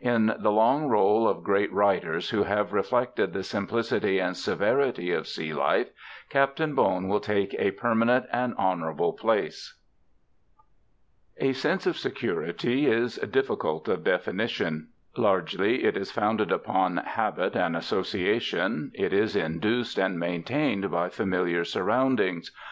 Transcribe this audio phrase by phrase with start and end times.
[0.00, 5.28] In the long roll of great writers who have reflected the simplicity and severity of
[5.28, 5.90] sea life,
[6.28, 9.78] Captain Bone will take a permanent and honorable place.
[11.38, 14.88] A sense of security is difficult of definition.
[15.16, 18.90] Largely, it is founded upon habit and association.
[18.92, 22.50] It is induced and maintained by familiar surroundings.